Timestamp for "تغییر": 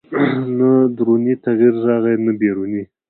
1.45-1.75